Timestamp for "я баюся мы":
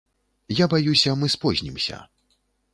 0.59-1.31